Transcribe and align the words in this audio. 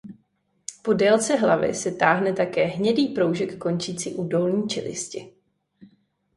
Po 0.83 0.93
délce 0.93 1.35
hlavy 1.35 1.73
se 1.73 1.91
táhne 1.91 2.33
také 2.33 2.65
hnědý 2.65 3.07
proužek 3.07 3.57
končící 3.57 4.13
u 4.15 4.23
dolní 4.27 4.69
čelisti. 4.69 5.33